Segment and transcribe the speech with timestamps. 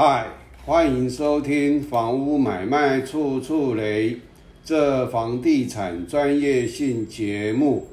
[0.00, 0.28] 嗨，
[0.64, 4.10] 欢迎收听《房屋买卖处处雷》
[4.62, 7.84] 这房地产专业性节目，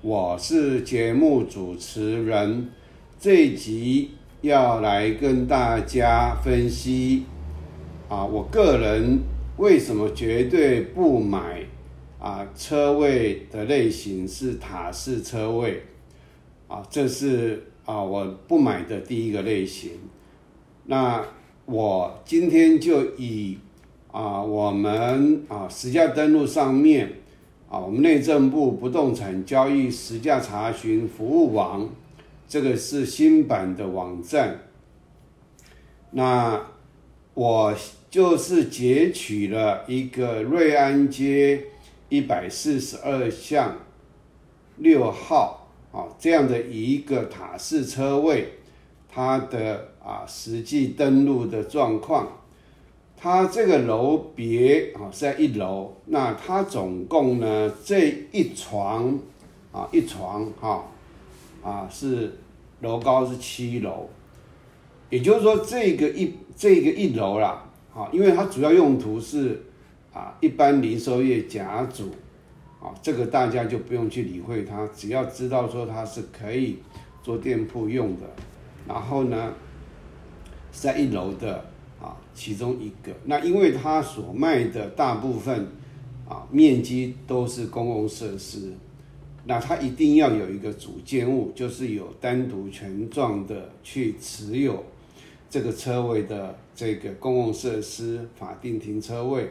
[0.00, 2.70] 我是节目主持人。
[3.18, 7.24] 这一集要来跟大家分析
[8.08, 9.18] 啊，我个人
[9.56, 11.64] 为什么绝对不买
[12.20, 15.82] 啊车位的类型是塔式车位
[16.68, 19.90] 啊，这是啊我不买的第一个类型。
[20.90, 21.26] 那
[21.70, 23.58] 我今天就以
[24.10, 27.12] 啊我们啊实价登录上面
[27.68, 31.86] 啊我们内政部不动产交易实价查询服务网，
[32.48, 34.60] 这个是新版的网站。
[36.12, 36.58] 那
[37.34, 37.74] 我
[38.08, 41.64] 就是截取了一个瑞安街
[42.08, 43.76] 一百四十二巷
[44.78, 48.54] 六号啊这样的一个塔式车位，
[49.08, 52.28] 它的啊实际登录的状况，
[53.16, 59.18] 它这个楼别啊是在一楼，那它总共呢这一床
[59.72, 60.84] 啊一床哈
[61.62, 62.38] 啊是
[62.80, 64.08] 楼高是七楼，
[65.10, 69.62] 也就是说这个一这个一楼啦，啊，因为它主要用途是
[70.12, 72.10] 啊一般零售业甲组，
[72.80, 76.78] 啊这个大家就不用去理会它，只要知道说它是可以
[77.22, 78.26] 做店铺用的，
[78.88, 79.52] 然后呢。
[80.70, 81.64] 在一楼的
[82.00, 83.12] 啊，其中一个。
[83.24, 85.66] 那因为它所卖的大部分
[86.28, 88.72] 啊面积都是公共设施，
[89.44, 94.84] 那它一定要有一个主建物，就是有单独权状的去持有
[95.50, 99.50] 这个车位的这个公共设施法定停车位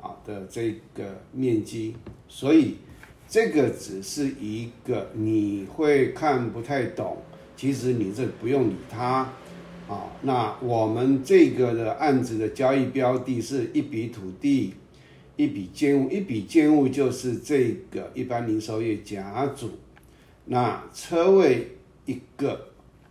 [0.00, 1.94] 啊的这个面积。
[2.28, 2.76] 所以
[3.28, 7.18] 这个只是一个你会看不太懂，
[7.56, 9.28] 其实你这不用理他。
[9.88, 14.74] 啊，那我们这个的案子的交易标的是一笔土地，
[15.36, 19.70] 一笔建物，一笔建物就是这个一般零售业甲组。
[20.46, 21.72] 那车位
[22.06, 22.68] 一个，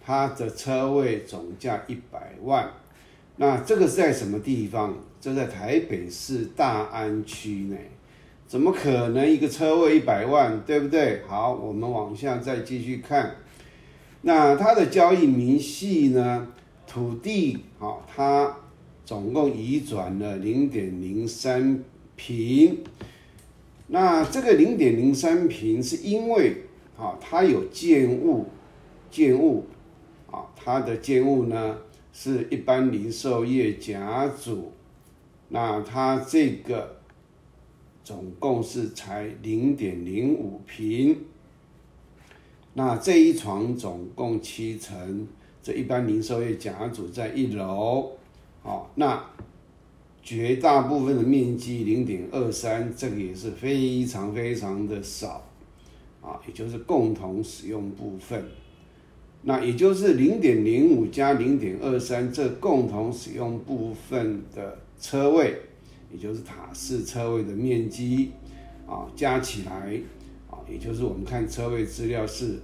[0.00, 2.70] 它的车位总价一百万。
[3.36, 4.96] 那这个是在什么地方？
[5.20, 7.90] 这在台北市大安区内，
[8.46, 11.22] 怎么可能一个车位一百万，对不对？
[11.26, 13.36] 好，我们往下再继续看。
[14.22, 16.48] 那它的交易明细呢？
[16.86, 18.56] 土地啊，它
[19.04, 21.82] 总共移转了零点零三
[22.16, 22.78] 平。
[23.86, 26.64] 那这个零点零三平是因为
[26.96, 28.46] 啊，它有建物，
[29.10, 29.66] 建物
[30.30, 31.78] 啊，它的建物呢
[32.12, 34.72] 是一般零售业甲组。
[35.48, 36.96] 那它这个
[38.04, 41.16] 总共是才零点零五平。
[42.74, 45.28] 那这一床总共七层，
[45.62, 48.12] 这一般零售业甲组在一楼，
[48.62, 49.22] 好，那
[50.22, 55.44] 绝大部分的面积零点二三，这个也是非常非常的少，
[56.22, 58.42] 啊，也就是共同使用部分，
[59.42, 65.60] 那也就是零点零五加零点二三这共同使用部分的车位，
[66.10, 68.30] 也就是塔式车位的面积，
[68.86, 70.00] 啊，加起来。
[70.68, 72.60] 也就是我们看车位资料是，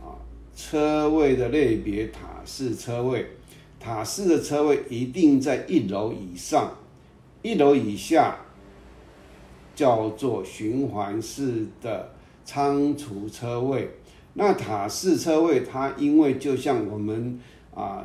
[0.00, 0.14] 啊，
[0.54, 3.26] 车位的类别塔式车位，
[3.80, 6.72] 塔式的车位一定在一楼以上，
[7.42, 8.36] 一楼以下
[9.74, 12.10] 叫做循环式的
[12.44, 13.90] 仓储车位。
[14.34, 17.38] 那塔式车位它因为就像我们
[17.74, 18.04] 啊，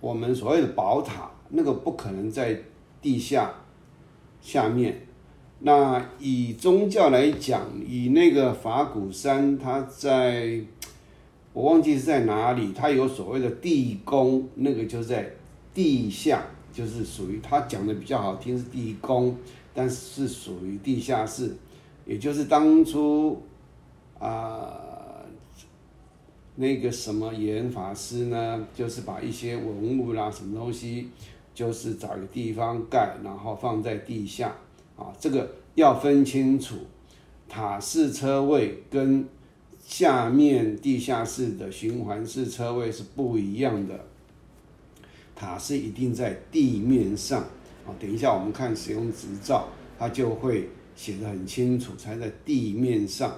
[0.00, 2.60] 我们所谓的宝塔，那个不可能在
[3.00, 3.52] 地下
[4.40, 5.03] 下面。
[5.66, 10.60] 那以宗教来讲，以那个法鼓山，它在，
[11.54, 15.26] 我忘记是在哪里，它有所谓的地宫，那个就在
[15.72, 19.34] 地下，就是属于它讲的比较好听是地宫，
[19.72, 21.56] 但是是属于地下室，
[22.04, 23.40] 也就是当初
[24.18, 24.70] 啊，
[26.56, 31.08] 那个什么严法师呢，就是把一些文物啦，什么东西，
[31.54, 34.54] 就是找一个地方盖，然后放在地下。
[34.96, 36.76] 啊，这个要分清楚，
[37.48, 39.26] 塔式车位跟
[39.84, 43.98] 下面地下室的循环式车位是不一样的。
[45.34, 47.40] 塔式一定在地面上，
[47.84, 49.66] 啊，等一下我们看使用执照，
[49.98, 53.32] 它就会写的很清楚，才在地面上。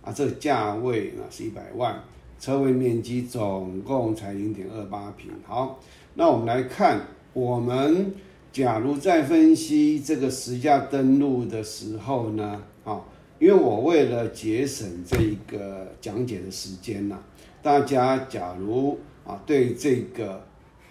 [0.00, 2.02] 啊，这个价位呢是一百万，
[2.40, 5.30] 车位面积总共才零点二八平。
[5.44, 5.78] 好，
[6.14, 8.14] 那我们来看我们。
[8.52, 13.02] 假如在分析这个实价登录的时候呢，啊，
[13.38, 17.18] 因为我为了节省这一个讲解的时间呐，
[17.62, 20.34] 大家假如啊对这个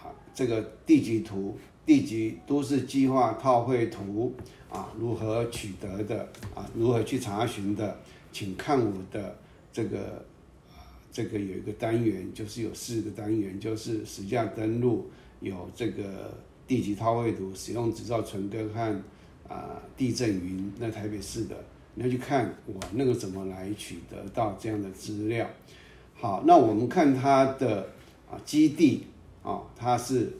[0.01, 1.55] 啊这个地级图、
[1.85, 4.33] 地级都市计划套绘图
[4.67, 7.95] 啊，如何取得的啊，如何去查询的，
[8.31, 9.37] 请看我的
[9.71, 10.25] 这个
[11.11, 15.11] 这个有一个单元，就是有四个单元，就是实价登录，
[15.41, 16.33] 有这个
[16.71, 18.79] 地级套绘图，使用执照存根和
[19.49, 21.65] 啊地震云，那台北市的，
[21.95, 25.45] 你要去看我那个怎么来取得到这样的资料。
[26.13, 27.89] 好，那我们看它的
[28.31, 29.03] 啊基地
[29.43, 30.31] 啊，它是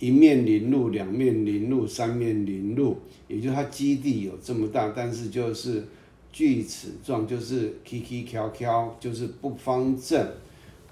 [0.00, 2.96] 一面临路、两面临路、三面临路，
[3.28, 5.86] 也就是它基地有这么大，但是就是
[6.32, 10.26] 锯齿状，就是 K K 翘翘，就是不方正。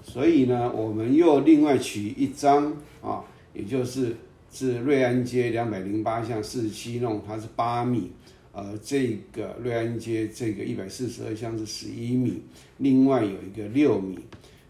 [0.01, 4.15] 所以呢，我们又另外取一张啊，也就是
[4.51, 8.11] 是瑞安街两百零八巷四十七弄，它是八米。
[8.53, 12.43] 呃，这个瑞安街这个一百四十二巷是十一米，
[12.79, 14.19] 另外有一个六米。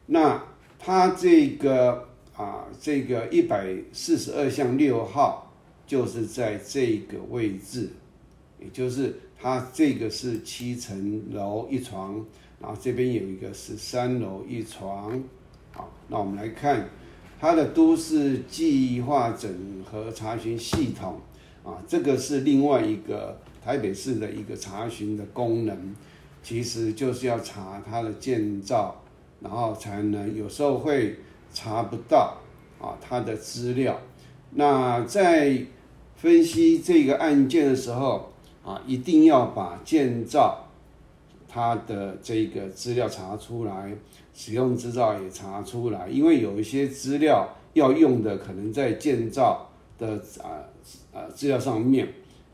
[0.06, 0.40] 那
[0.78, 2.08] 它这个
[2.38, 5.52] 啊，这个一百四十二巷六号
[5.88, 7.90] 就是在这个位置，
[8.60, 12.24] 也就是它这个是七层楼一床，
[12.60, 15.20] 然后这边有一个十三楼一床。
[15.72, 16.88] 好，那我们来看
[17.42, 19.52] 它的都市计划整
[19.84, 21.20] 合查询系统
[21.64, 23.36] 啊，这个是另外一个。
[23.64, 25.96] 台北市的一个查询的功能，
[26.42, 29.04] 其实就是要查它的建造，
[29.40, 31.20] 然后才能有时候会
[31.54, 32.38] 查不到
[32.80, 34.00] 啊它的资料。
[34.56, 35.64] 那在
[36.16, 38.34] 分析这个案件的时候
[38.66, 40.71] 啊，一定要把建造
[41.54, 43.94] 它的这个资料查出来，
[44.34, 50.64] 使用执照也查出来，因为有一些资料要用的可能在建造的啊
[51.14, 52.08] 啊资料上面。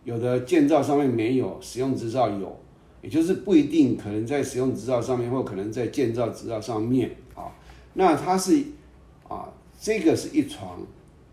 [0.03, 2.57] 有的建造上面没有，使用执照有，
[3.01, 7.53] 也就是不一定可能在使用执照上面，或可能在建造执照上面啊。
[7.93, 8.63] 那它是
[9.27, 9.47] 啊，
[9.79, 10.79] 这个是一床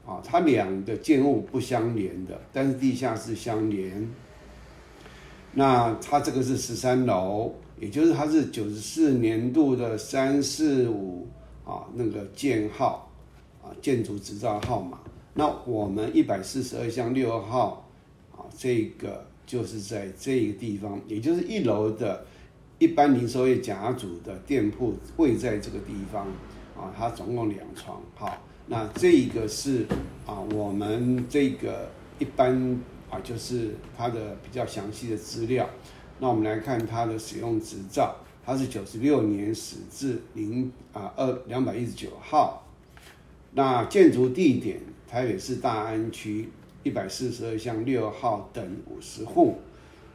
[0.05, 4.07] 啊，它两个建物不相连的，但是地下室相连。
[5.55, 11.27] 那它这个是十三楼，也就是它是九十四年度的三四五
[11.65, 13.11] 啊那个建号
[13.62, 14.99] 啊建筑执照号码。
[15.35, 17.89] 那我们一百四十二巷六号
[18.33, 18.45] 啊。
[18.56, 22.25] 这个就是在这个地方，也就是一楼的
[22.79, 26.27] 一般零售业甲组的店铺位在这个地方
[26.77, 28.01] 啊，它总共两床。
[28.15, 29.87] 好，那这个是
[30.25, 31.91] 啊，我们这个
[32.21, 32.81] 一般
[33.21, 35.69] 就是它的比较详细的资料。
[36.19, 42.67] 那我们来看它的使用执照，它是九十六年始至零啊二两百一十九号。
[43.53, 46.49] 那建筑地点台北市大安区。
[46.87, 49.57] 一百四十二巷六号等五十户，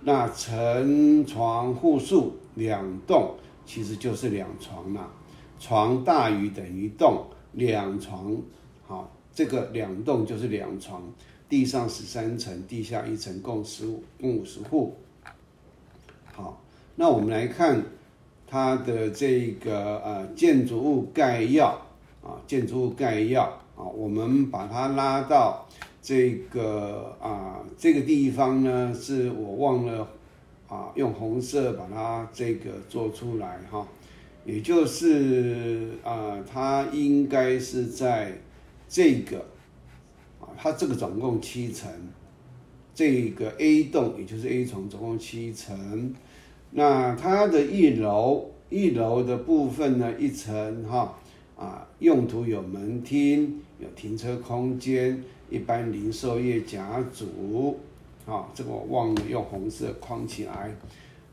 [0.03, 3.33] 那成床户数两栋，
[3.65, 5.11] 其实就是两床啦。
[5.59, 8.39] 床大于等于栋，两床，
[8.85, 11.01] 好，这个两栋就是两床。
[11.49, 14.95] 地上十三层，地下一层，共十五，共五十户。
[16.31, 16.61] 好，
[16.95, 17.83] 那我们来看
[18.47, 21.81] 它的这个呃建筑物概要
[22.23, 23.43] 啊，建筑物概要
[23.75, 25.65] 啊，我们把它拉到。
[26.01, 30.07] 这个啊，这个地方呢，是我忘了
[30.69, 33.85] 啊，用红色把它这个做出来哈，
[34.45, 38.31] 也就是啊，它应该是在
[38.87, 39.45] 这个，
[40.61, 41.89] 它这个总共七层，
[42.93, 46.13] 这个 A 栋也就是 A 层总共七层，
[46.71, 51.17] 那它的一楼一楼的部分呢，一层哈
[51.55, 55.23] 啊，用途有门厅，有停车空间。
[55.49, 57.79] 一般零售业甲组，
[58.23, 60.71] 好，这个我忘了用红色框起来。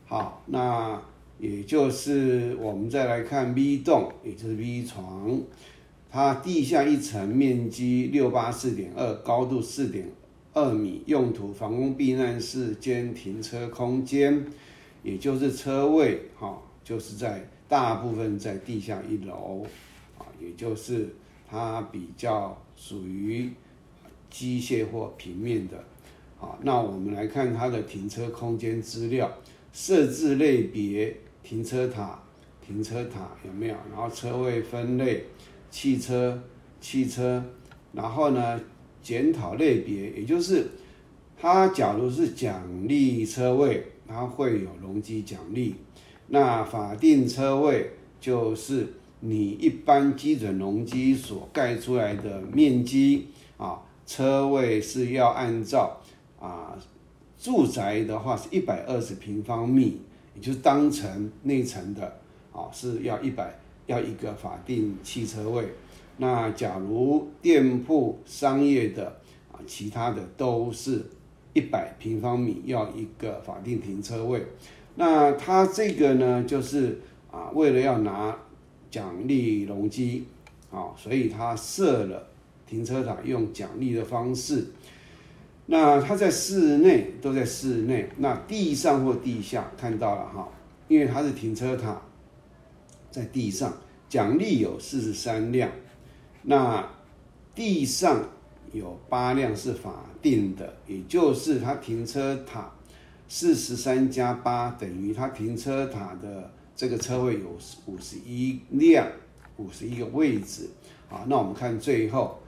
[0.07, 0.99] 好，那
[1.39, 5.39] 也就是我们再来看 B 栋，也就是 B 床，
[6.11, 10.11] 它地下一层面积六八四点二，高度四点
[10.53, 14.47] 二米，用途防空避难室兼停车空间，
[15.03, 19.67] 也就是车位，哈，就是在大部分在地下一楼，
[20.19, 21.15] 啊，也就是
[21.51, 23.51] 它比较属于。
[24.29, 25.83] 机械或平面的，
[26.37, 29.31] 好，那我们来看它的停车空间资料，
[29.73, 32.21] 设置类别，停车塔，
[32.61, 33.75] 停车塔有没有？
[33.91, 35.25] 然后车位分类，
[35.71, 36.41] 汽车，
[36.81, 37.43] 汽车，
[37.93, 38.61] 然后呢，
[39.03, 40.69] 检讨类别，也就是
[41.37, 45.75] 它假如是奖励车位，它会有容积奖励，
[46.29, 48.87] 那法定车位就是
[49.21, 53.83] 你一般基准容积所盖出来的面积啊。
[54.07, 56.01] 车位是要按照
[56.39, 56.79] 啊，
[57.37, 60.01] 住宅的话是一百二十平方米，
[60.37, 62.21] 也就是当层内层的
[62.53, 63.53] 啊是要一百
[63.87, 65.65] 要一个法定汽车位，
[66.19, 69.07] 那假如店铺商业的
[69.51, 71.05] 啊，其他的都是
[71.53, 74.45] 一百平方米要一个法定停车位。
[74.97, 77.01] 那他这个呢，就是
[77.31, 78.37] 啊，为了要拿
[78.91, 80.27] 奖励容积
[80.71, 82.29] 啊，所以他设了
[82.67, 84.67] 停车场用奖励的方式。
[85.69, 90.49] 那它在室内都在室内，那地上或地下看到了哈，
[90.87, 92.01] 因为它是停车塔，
[93.17, 93.73] 在地上
[94.11, 95.71] 奖励有四十三辆，
[96.43, 96.87] 那
[97.55, 98.23] 地上
[98.75, 102.71] 有八辆是法定的，也就是它停车塔
[103.27, 107.57] 四十三加八等于它停车塔的这个车位有
[107.87, 109.09] 五十一辆，
[109.57, 110.69] 五十一个位置
[111.09, 111.25] 啊。
[111.27, 112.39] 那我们看最后。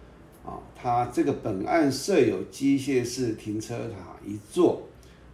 [0.44, 4.80] 啊，它这个本案设有机械式停车塔一座，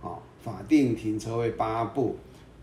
[0.03, 2.17] 啊，法定停车位八部，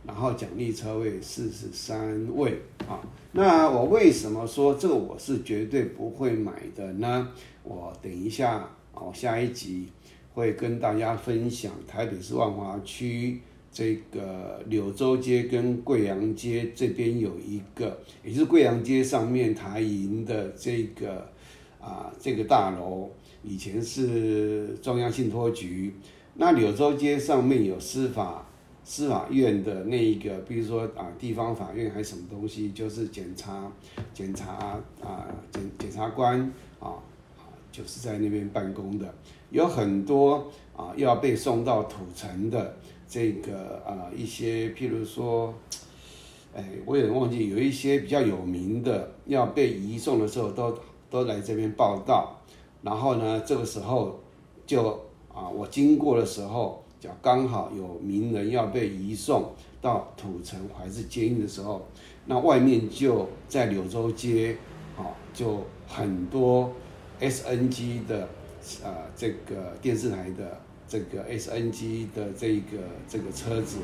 [0.05, 2.99] 然后奖励车位四十三位，啊，
[3.31, 7.29] 那我为什么说这个我是绝对不会买的呢？
[7.63, 9.87] 我等一下，哦下一集
[10.33, 13.39] 会跟大家分享台北市万华区
[13.71, 21.29] 这个柳州街跟贵阳街这边有一个，也就是贵阳街上面台银的这个。
[21.83, 23.09] 啊，这个大楼
[23.41, 25.91] 以前是中央信托局，
[26.35, 28.47] 那柳州街上面有司法
[28.83, 33.71] 司法院的那一个，比如说啊，地方法院还是什么东西，就是检察
[34.13, 36.39] 检察啊检检察官
[36.79, 36.93] 啊，
[37.71, 39.13] 就是在那边办公的，
[39.49, 42.75] 有很多啊要被送到土城的
[43.07, 45.53] 这个啊一些，譬如说，
[46.55, 50.77] 哎，我也忘记，有一些比较有名的要被移送的时候都。
[51.11, 52.37] 都来这边报道，
[52.81, 54.17] 然后呢，这个时候
[54.65, 54.97] 就
[55.27, 61.85] 啊，我经过的时候，就刚好有名人要被移送到土城怀是监狱的时候，
[62.27, 64.55] 那外面就在柳州街，
[64.95, 66.71] 啊，就很多
[67.19, 68.29] SNG 的
[68.83, 72.77] 啊这个电视台的这个 SNG 的这个
[73.09, 73.79] 这个车子，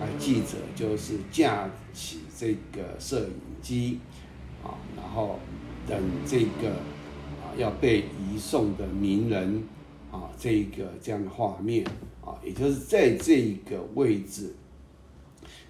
[0.00, 3.32] 啊记者就是架起这个摄影
[3.62, 4.00] 机，
[4.62, 5.38] 啊，然后。
[5.88, 5.96] 等
[6.26, 6.68] 这个
[7.40, 9.62] 啊要被移送的名人
[10.10, 11.86] 啊，这个这样的画面
[12.26, 14.52] 啊，也就是在这一个位置，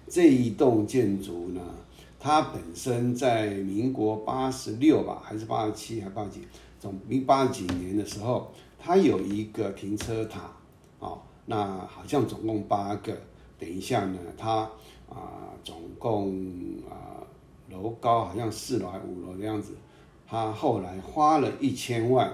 [0.09, 1.61] 这一栋建筑呢，
[2.19, 6.41] 它本身在民国八十六吧，还是八十七，还八几，
[6.79, 10.41] 总民八几年的时候，它有一个停车塔
[10.99, 13.15] 啊，那好像总共八个，
[13.59, 14.69] 等一下呢，它
[15.07, 16.35] 啊总共
[16.89, 17.21] 啊
[17.69, 19.73] 楼高好像四楼还五楼的样子。
[20.29, 22.29] 他后来花了一千万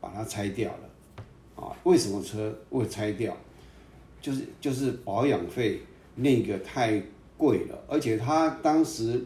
[0.00, 0.88] 把它拆掉了，
[1.62, 3.36] 啊，为什么车会拆掉？
[4.20, 5.80] 就是就是保养费
[6.16, 7.00] 那个太
[7.36, 9.24] 贵了，而且他当时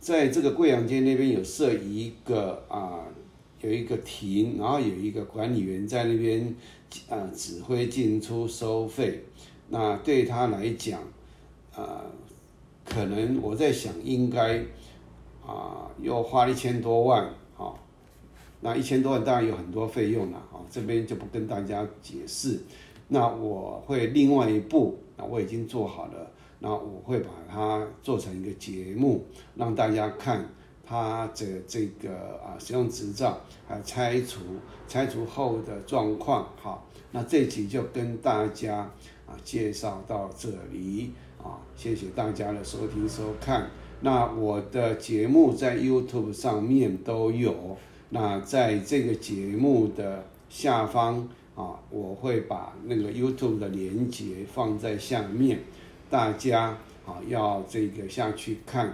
[0.00, 3.04] 在这个贵阳街那边有设一个啊，
[3.60, 6.54] 有一个亭，然后有一个管理员在那边
[7.08, 9.22] 啊指挥进出收费，
[9.68, 11.00] 那对他来讲，
[11.74, 12.04] 啊，
[12.84, 14.64] 可能我在想应该。
[15.46, 17.28] 啊，又花了一千多万，
[18.64, 22.58] 那一千多万当然有很多费用了，啊，这边就不跟大家解释。
[23.08, 26.30] 那我会另外一步，那我已经做好了，
[26.60, 29.22] 那我会把它做成一个节目，
[29.54, 30.48] 让大家看
[30.82, 32.10] 它的这个
[32.42, 34.40] 啊使用执照，还有拆除
[34.88, 38.76] 拆除后的状况，好，那这集就跟大家
[39.26, 43.68] 啊介绍到这里，啊，谢谢大家的收听收看。
[44.00, 47.76] 那我的节目在 YouTube 上面都有，
[48.10, 55.58] 那在这个节目的下方啊，我会把那个 YouTube 的连接放在下面，
[56.08, 58.88] 大家啊要这个下去看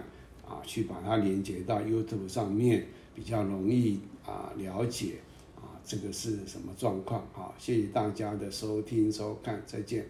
[0.46, 5.14] 啊，去把它连接到 YouTube 上面，比较容易啊了解
[5.56, 7.22] 啊这个是什么状况。
[7.32, 10.06] 好，谢谢大家的收听收看，再见。